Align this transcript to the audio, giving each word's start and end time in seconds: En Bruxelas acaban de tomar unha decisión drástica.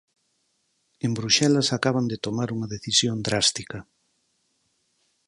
En 1.05 1.11
Bruxelas 1.19 1.67
acaban 1.77 2.05
de 2.11 2.17
tomar 2.25 2.49
unha 2.55 2.71
decisión 2.75 3.17
drástica. 3.27 3.79